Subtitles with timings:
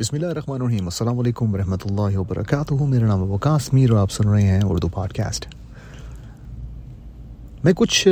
[0.00, 4.10] بسم اللہ الرحمن الرحیم السلام علیکم ورحمۃ اللہ وبرکاتہ میرا نام وکاس میر اور آپ
[4.12, 5.46] سن رہے ہیں اردو پاڈ کاسٹ
[7.64, 8.08] میں کچھ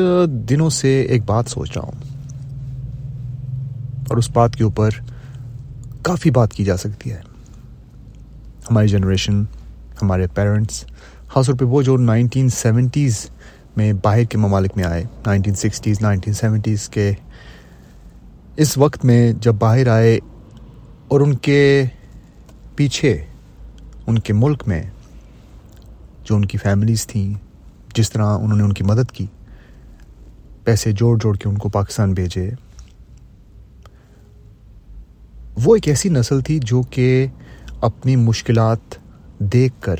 [0.50, 2.00] دنوں سے ایک بات سوچ رہا ہوں
[4.08, 4.98] اور اس بات کے اوپر
[6.02, 7.20] کافی بات کی جا سکتی ہے
[8.70, 9.44] ہماری جنریشن
[10.02, 10.84] ہمارے پیرنٹس
[11.26, 13.24] خاص طور پہ وہ جو نائنٹین سیونٹیز
[13.76, 17.12] میں باہر کے ممالک میں آئے نائنٹین سکسٹیز نائنٹین سیونٹیز کے
[18.58, 20.18] اس وقت میں جب باہر آئے
[21.14, 21.84] اور ان کے
[22.76, 23.24] پیچھے،
[24.06, 24.82] ان کے ملک میں
[26.24, 27.34] جو ان کی فیملیز تھیں،
[27.94, 29.26] جس طرح انہوں نے ان کی مدد کی،
[30.64, 32.50] پیسے جوڑ جوڑ کے ان کو پاکستان بھیجے۔
[35.64, 37.26] وہ ایک ایسی نسل تھی جو کہ
[37.80, 38.78] اپنی مشکلات
[39.38, 39.96] دیکھ کر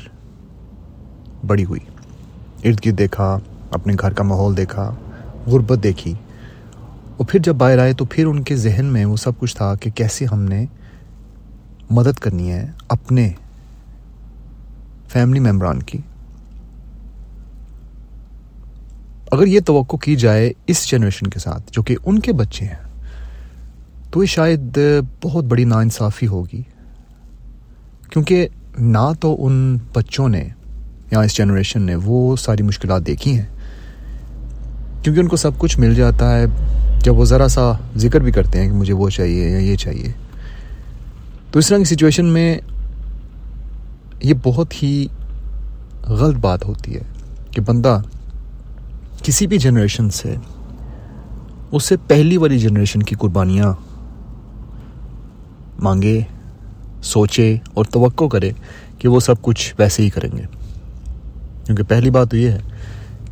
[1.47, 1.81] بڑی ہوئی۔
[2.69, 3.37] ارد گرد دیکھا،
[3.71, 4.95] اپنے گھر کا ماحول دیکھا،
[5.47, 6.13] غربت دیکھی۔
[7.17, 9.75] اور پھر جب باہر آئے تو پھر ان کے ذہن میں وہ سب کچھ تھا
[9.75, 10.65] کہ کیسے ہم نے
[11.89, 13.31] مدد کرنی ہے اپنے
[15.07, 15.97] فیملی ممبران کی۔
[19.31, 23.05] اگر یہ توقع کی جائے اس جنریشن کے ساتھ، جو کہ ان کے بچے ہیں،
[24.11, 24.79] تو یہ شاید
[25.23, 26.61] بہت بڑی ناانصافی ہوگی۔
[28.09, 28.47] کیونکہ
[28.79, 30.47] نہ تو ان بچوں نے
[31.11, 33.45] یا اس جنریشن نے وہ ساری مشکلات دیکھی ہیں۔
[35.03, 36.45] کیونکہ ان کو سب کچھ مل جاتا ہے۔
[37.03, 40.13] جب وہ ذرا سا ذکر بھی کرتے ہیں کہ مجھے وہ چاہیے یا یہ چاہیے
[41.55, 42.57] تو اس طرح کی سچویشن میں
[44.23, 45.07] یہ بہت ہی
[46.07, 47.01] غلط بات ہوتی ہے
[47.51, 48.01] کہ بندہ
[49.23, 50.35] کسی بھی جنریشن سے
[51.71, 53.73] اس سے پہلی والی جنریشن کی قربانیاں
[55.79, 56.21] مانگے،
[57.03, 58.51] سوچے اور توقع کرے
[58.99, 60.43] کہ وہ سب کچھ ویسے ہی کریں گے۔
[61.65, 62.59] کیونکہ پہلی بات تو یہ ہے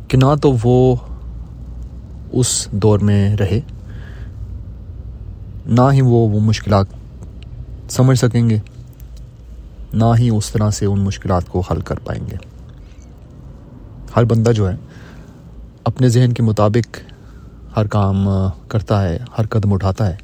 [0.08, 0.96] کہ نہ تو وہ
[2.32, 3.60] اس دور میں رہے،
[5.66, 6.86] نہ ہی وہ وہ مشکلات
[7.88, 8.58] سمجھ سکیں گے۔
[9.92, 12.36] نہ ہی اس طرح سے ان مشکلات کو حل کر پائیں گے۔
[14.16, 14.76] ہر بندہ جو ہے،
[15.84, 16.98] اپنے ذہن کے مطابق
[17.76, 18.28] ہر کام
[18.68, 20.16] کرتا ہے، ہر قدم اٹھاتا ہے۔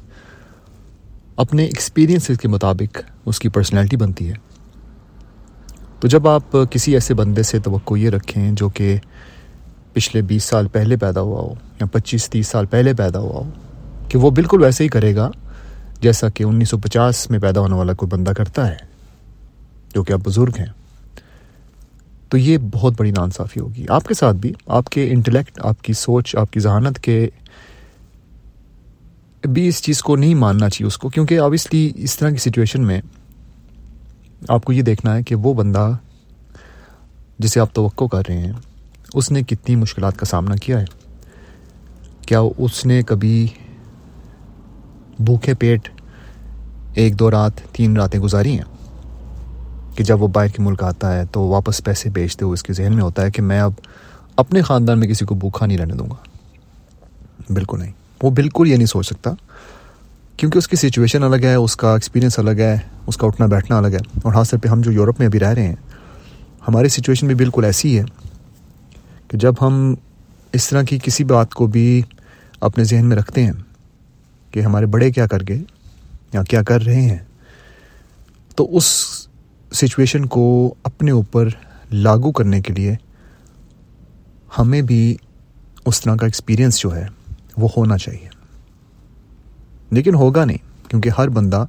[1.35, 4.33] اپنے ایکسپیرینس کے مطابق اس کی پرسنالٹی بنتی ہے۔
[5.99, 8.97] تو جب آپ کسی ایسے بندے سے توقع یہ رکھیں جو کہ
[9.93, 13.49] پچھلے بیس سال پہلے پیدا ہوا ہو یا پچیس تیس سال پہلے پیدا ہوا ہو
[14.09, 15.31] کہ وہ بالکل ویسے ہی کرے گا
[16.01, 18.75] جیسا کہ انیس سو پچاس میں پیدا ہونے والا کوئی بندہ کرتا ہے،
[19.93, 20.65] جو کہ آپ بزرگ ہیں۔
[22.29, 25.93] تو یہ بہت بڑی نانصافی ہوگی۔ آپ کے ساتھ بھی، آپ کے انٹلیکٹ، آپ کی
[25.93, 27.29] سوچ، آپ کی ذہانت کے
[29.43, 32.81] بھی اس چیز کو نہیں ماننا چاہیے اس کو، کیونکہ آبویسلی اس طرح کی سچویشن
[32.81, 33.01] میں
[34.49, 35.91] آپ کو یہ دیکھنا ہے کہ وہ بندہ
[37.39, 38.53] جسے آپ توقع کر رہے ہیں،
[39.13, 40.85] اس نے کتنی مشکلات کا سامنا کیا ہے۔
[42.25, 43.47] کیا اس نے کبھی
[45.21, 45.89] بھوکے پیٹ
[46.93, 48.87] ایک دو رات، تین راتیں گزاری ہیں
[49.95, 52.73] کہ جب وہ باہر کے ملک آتا ہے تو واپس پیسے بیچتے ہوئے اس کے
[52.73, 53.71] ذہن میں ہوتا ہے کہ میں اب
[54.35, 56.15] اپنے خاندان میں کسی کو بھوکھا نہیں رہنے دوں گا۔
[57.53, 57.91] بالکل نہیں۔
[58.23, 59.31] وہ بالکل یہ نہیں سوچ سکتا،
[60.37, 62.77] کیونکہ اس کی سچویشن الگ ہے، اس کا ایکسپیرینس الگ ہے،
[63.07, 65.39] اس کا اٹھنا بیٹھنا الگ ہے۔ اور خاص طور پہ ہم جو یورپ میں ابھی
[65.39, 65.75] رہ رہے ہیں،
[66.67, 68.03] ہماری سچویشن بھی بالکل ایسی ہے
[69.27, 69.95] کہ جب ہم
[70.53, 72.01] اس طرح کی کسی بات کو بھی
[72.61, 73.51] اپنے ذہن میں رکھتے ہیں
[74.51, 75.59] کہ ہمارے بڑے کیا کر گئے
[76.33, 77.19] یا کیا کر رہے ہیں۔
[78.55, 78.85] تو اس
[79.73, 81.47] سچویشن کو اپنے اوپر
[81.91, 82.95] لاگو کرنے کے لیے
[84.57, 85.15] ہمیں بھی
[85.85, 87.07] اس طرح کا ایکسپیرئنس جو ہے
[87.57, 88.27] وہ ہونا چاہیے۔
[89.91, 91.65] لیکن ہوگا نہیں، کیونکہ ہر بندہ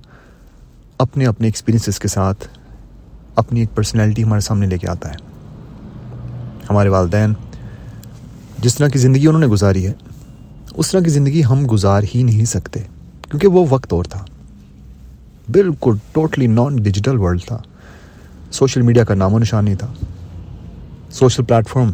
[0.99, 2.49] اپنے اپنے ایکسپیرئنسز کے ساتھ
[3.37, 5.15] اپنی ایک پرسنالٹی ہمارے سامنے لے کے آتا ہے۔
[6.71, 7.35] ہمارے والدین،
[8.59, 9.93] جس طرح کی زندگی انہوں نے گزاری ہے
[10.77, 12.81] اس طرح کی زندگی ہم گزار ہی نہیں سکتے،
[13.31, 14.25] کیونکہ وہ وقت اور تھا۔
[15.53, 17.59] بالکل ٹوٹلی نان ڈیجیٹل ورلڈ تھا۔
[18.51, 19.93] سوشل میڈیا کا نام و نشان نہیں تھا۔
[21.11, 21.91] سوشل پلیٹفارم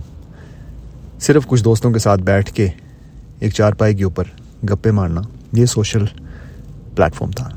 [1.20, 2.68] صرف کچھ دوستوں کے ساتھ بیٹھ کے
[3.40, 4.24] ایک چار پائی کے اوپر
[4.64, 5.20] گپے مارنا،
[5.52, 6.04] یہ سوشل
[6.94, 7.48] پلیٹفارم تھا۔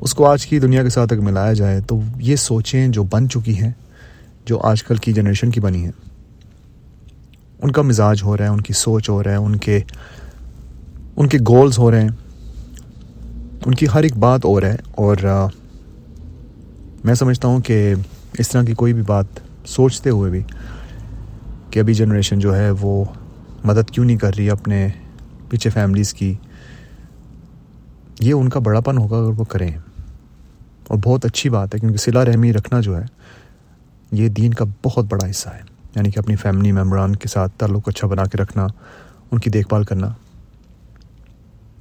[0.00, 3.28] اس کو آج کی دنیا کے ساتھ اگر ملایا جائے تو یہ سوچیں جو بن
[3.28, 3.72] چکی ہیں،
[4.46, 6.09] جو آج کل کی جنریشن کی بنی ہیں۔
[7.62, 9.80] ان کا مزاج ہو رہا ہے، ان کی سوچ ہو رہا ہے، ان کے
[11.16, 12.08] ان کے گولز ہو رہے ہیں۔
[13.66, 15.16] ان کی ہر ایک بات ہو رہا ہے اور
[17.04, 17.94] میں سمجھتا ہوں کہ
[18.38, 19.24] اس طرح کی کوئی بھی بات
[19.66, 20.42] سوچتے ہوئے بھی
[21.70, 23.04] کہ ابھی جنریشن جو ہے وہ
[23.64, 24.88] مدد کیوں نہیں کر رہی اپنے
[25.48, 26.34] پیچھے فیملیز کی،
[28.20, 29.78] یہ ان کا بڑا پن ہوگا اگر وہ کریں۔
[30.88, 33.04] اور بہت اچھی بات ہے کیونکہ صلا رحمی رکھنا جو ہے،
[34.12, 37.88] یہ دین کا بہت بڑا حصہ ہے۔ یعنی کہ اپنی فیملی ممبران کے ساتھ تعلق
[37.88, 38.66] اچھا بنا کے رکھنا،
[39.30, 40.08] ان کی دیکھ بھال کرنا۔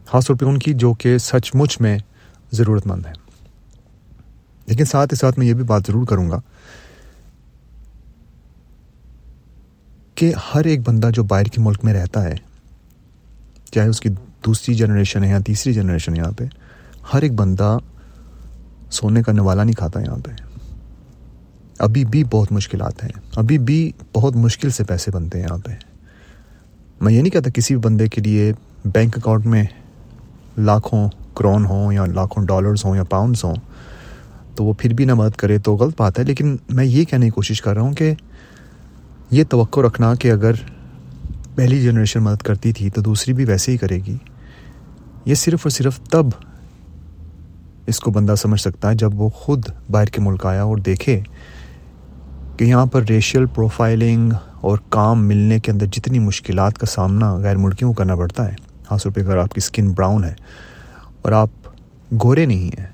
[0.05, 1.97] خاص طور پہ ان کی جو کہ سچ مچ میں
[2.51, 3.11] ضرورت مند ہے۔
[4.65, 6.39] لیکن ساتھ ہی ساتھ میں یہ بھی بات ضرور کروں گا
[10.15, 12.35] کہ ہر ایک بندہ جو باہر کے ملک میں رہتا ہے،
[13.71, 14.09] چاہے اس کی
[14.45, 16.43] دوسری جنریشن ہے یا تیسری جنریشن یہاں پہ،
[17.13, 17.77] ہر ایک بندہ
[18.91, 20.48] سونے کا نوالا نہیں کھاتا یہاں پہ۔
[21.79, 25.71] ابھی بھی بہت مشکلات ہیں۔ ابھی بھی بہت مشکل سے پیسے بنتے ہیں یہاں پہ۔
[27.01, 28.53] میں یہ نہیں کہتا کسی بھی بندے کے لیے
[28.85, 29.63] بینک اکاؤنٹ میں
[30.57, 33.55] لاکھوں کرون ہوں یا لاکھوں ڈالرز ہوں یا پاؤنڈس ہوں
[34.55, 37.25] تو وہ پھر بھی نہ مدد کرے تو غلط بات ہے۔ لیکن میں یہ کہنے
[37.25, 38.13] کی کوشش کر رہا ہوں کہ
[39.31, 40.51] یہ توقع رکھنا کہ اگر
[41.55, 44.17] پہلی جنریشن مدد کرتی تھی تو دوسری بھی ویسے ہی کرے گی۔
[45.25, 46.25] یہ صرف اور صرف تب
[47.87, 51.21] اس کو بندہ سمجھ سکتا ہے جب وہ خود باہر کے ملک آیا اور دیکھے
[52.59, 57.55] کہ یہاں پر ریشیل پروفائلنگ اور کام ملنے کے اندر جتنی مشکلات کا سامنا غیر
[57.55, 58.55] ملکیوں کو کرنا پڑتا ہے،
[58.87, 60.33] خاص طور پہ اگر آپ کی اسکن براؤن ہے
[61.21, 61.49] اور آپ
[62.23, 62.87] گورے نہیں ہیں،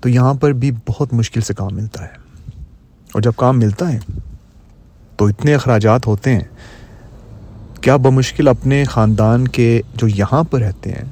[0.00, 2.08] تو یہاں پر بھی بہت مشکل سے کام ملتا ہے۔
[3.12, 3.98] اور جب کام ملتا ہے
[5.16, 6.44] تو اتنے اخراجات ہوتے ہیں،
[7.80, 11.04] کیا بمشکل اپنے خاندان کے جو یہاں پر رہتے ہیں،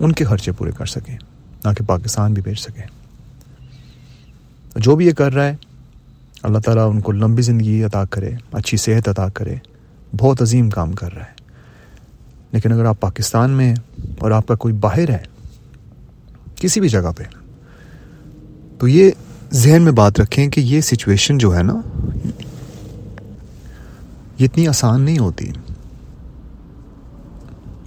[0.00, 1.18] ان کے خرچے پورے کر سکیں،
[1.64, 2.86] نہ کہ پاکستان بھی بھیج سکیں۔
[4.76, 5.56] جو بھی یہ کر رہا ہے
[6.44, 9.54] اللہ تعالیٰ ان کو لمبی زندگی عطا کرے، اچھی صحت عطا کرے۔
[10.18, 11.34] بہت عظیم کام کر رہا ہے۔
[12.52, 13.74] لیکن اگر آپ پاکستان میں
[14.18, 15.18] اور آپ کا کوئی باہر ہے،
[16.56, 17.22] کسی بھی جگہ پہ،
[18.78, 19.10] تو یہ
[19.52, 21.80] ذہن میں بات رکھیں کہ یہ سچویشن جو ہے نا،
[24.38, 25.46] یہ اتنی آسان نہیں ہوتی۔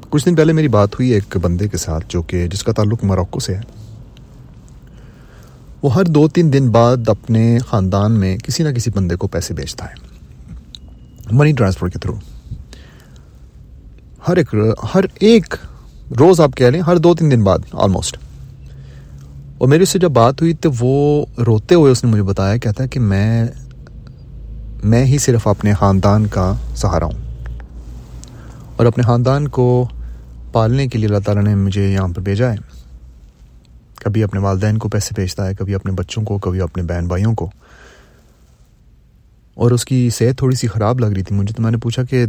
[0.09, 3.03] کچھ دن پہلے میری بات ہوئی ایک بندے کے ساتھ جو کہ، جس کا تعلق
[3.03, 3.76] مروکو سے ہے۔
[5.83, 9.53] وہ ہر دو تین دن بعد اپنے خاندان میں کسی نہ کسی بندے کو پیسے
[9.53, 9.93] بیچتا ہے۔
[11.31, 12.15] منی ٹرانسفر کے تھرو
[14.27, 14.55] ہر ایک
[14.95, 15.55] ہر ایک
[16.19, 18.17] روز آپ کہہ لیں ہر دو تین دن بعد آلموسٹ
[19.57, 22.57] اور میری اس سے جب بات ہوئی تو وہ روتے ہوئے اس نے مجھے بتایا،
[22.57, 23.47] کہتا ہے کہ میں
[24.83, 27.45] میں ہی صرف اپنے خاندان کا سہارا ہوں۔
[28.75, 29.87] اور اپنے خاندان کو
[30.51, 32.76] پالنے کے لیے اللہ تعالیٰ نے مجھے یہاں پر بھیجا ہے۔
[34.03, 37.35] کبھی اپنے والدین کو پیسے بھیجتا ہے، کبھی اپنے بچوں کو، کبھی اپنے بہن بھائیوں
[37.35, 37.49] کو۔
[39.53, 42.03] اور اس کی صحت تھوڑی سی خراب لگ رہی تھی۔ مجھے تو میں نے پوچھا
[42.03, 42.25] کہ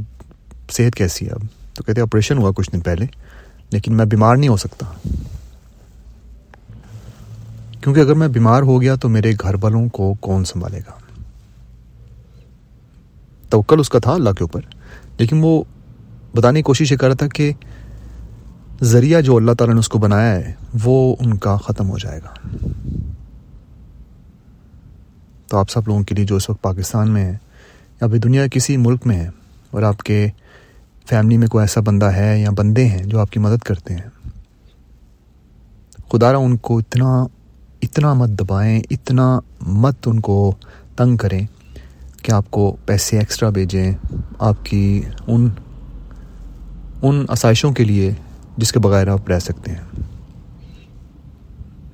[0.71, 1.41] صحت کیسی ہے اب؟
[1.75, 3.07] تو کہتے آپریشن ہوا کچھ دن پہلے،
[3.71, 5.09] لیکن میں بیمار نہیں ہو سکتا۔
[7.81, 11.23] کیونکہ اگر میں بیمار ہو گیا تو میرے گھر والوں کو کون سنبھالے گا؟
[13.51, 14.61] توکل اس کا تھا اللہ کے اوپر،
[15.19, 15.65] لیکن وہ
[16.35, 17.53] بتانے کی کوشش یہ کر رہا تھا کہ
[18.83, 20.53] ذریعہ جو اللہ تعالیٰ نے اس کو بنایا ہے،
[20.85, 22.35] وہ ان کا ختم ہو جائے گا۔
[25.47, 27.37] تو آپ سب لوگوں کے لیے جو اس وقت پاکستان میں ہے
[28.01, 29.29] یا پھر دنیا کے کسی ملک میں ہے
[29.71, 30.29] اور آپ کے
[31.09, 34.09] فیملی میں کوئی ایسا بندہ ہے یا بندے ہیں جو آپ کی مدد کرتے ہیں
[36.13, 37.27] خدا را ان کو اتنا
[37.83, 40.55] اتنا مت دبائیں، اتنا مت ان کو
[40.97, 41.47] تنگ کریں
[42.23, 43.93] کہ آپ کو پیسے ایکسٹرا بھیجیں،
[44.39, 45.49] آپ کی ان
[47.03, 48.13] ان آسائشوں کے لیے
[48.59, 50.01] جس کے بغیر آپ رہ سکتے ہیں۔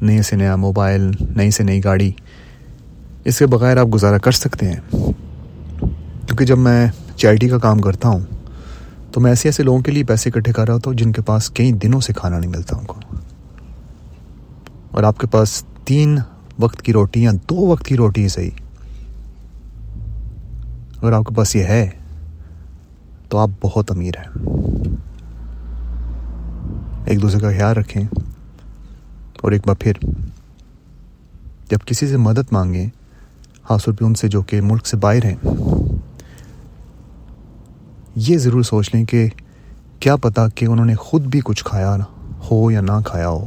[0.01, 2.13] نئے سے نیا موبائل، نئی سے نئی گاڑی،
[3.25, 4.81] اس کے بغیر آپ گزارا کر سکتے ہیں۔
[6.27, 8.21] کیونکہ جب میں چیریٹی کا کام کرتا ہوں،
[9.13, 11.23] تو میں ایسے ایسے لوگوں کے لیے پیسے اکٹھے کر رہا ہوتا ہوں جن کے
[11.23, 13.01] پاس کئی دنوں سے کھانا نہیں ملتا ان کو۔
[14.91, 16.19] اور آپ کے پاس تین
[16.59, 18.51] وقت کی روٹی یا دو وقت کی روٹی صحیح۔
[21.03, 21.91] اگر آپ کے پاس یہ ہے،
[23.29, 24.55] تو آپ بہت امیر ہیں۔
[27.05, 28.03] ایک دوسرے کا خیال رکھیں
[29.43, 29.93] اور ایک بار پھر
[31.70, 32.87] جب کسی سے مدد مانگیں
[33.70, 35.34] حاصل پہ ان سے جو کہ ملک سے باہر ہیں،
[38.17, 39.29] یہ ضرور سوچ لیں کہ
[40.01, 41.96] کیا پتا کہ انہوں نے خود بھی کچھ کھایا
[42.51, 43.46] ہو یا نہ کھایا ہو۔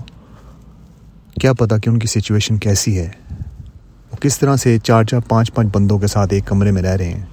[1.41, 3.09] کیا پتا کہ ان کی سچویشن کیسی ہے۔
[4.11, 6.95] وہ کس طرح سے چار چار پانچ پانچ بندوں کے ساتھ ایک کمرے میں رہ
[6.95, 7.25] رہے ہیں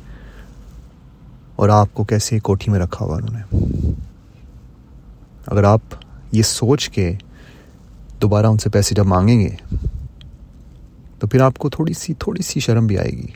[1.57, 3.59] اور آپ کو کیسے کوٹھی میں رکھا ہوا انہوں نے۔
[5.47, 5.81] اگر آپ
[6.35, 7.13] یہ سوچ کے
[8.23, 9.55] دوبارہ ان سے پیسے جب مانگیں گے،
[11.19, 13.27] تو پھر آپ کو تھوڑی سی تھوڑی سی شرم بھی آئے گی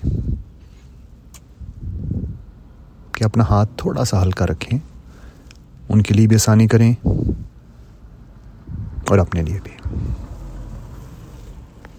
[3.12, 4.78] کہ اپنا ہاتھ تھوڑا سا ہلکا رکھیں،
[5.88, 6.92] ان کے لیے بھی آسانی کریں
[9.08, 9.76] اور اپنے لیے بھی۔